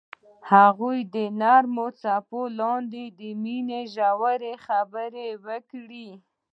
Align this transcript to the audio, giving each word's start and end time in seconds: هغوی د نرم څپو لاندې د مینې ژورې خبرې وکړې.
هغوی 0.51 0.99
د 1.15 1.17
نرم 1.41 1.75
څپو 2.01 2.41
لاندې 2.59 3.03
د 3.19 3.21
مینې 3.43 3.81
ژورې 3.95 4.53
خبرې 4.65 5.27
وکړې. 5.45 6.09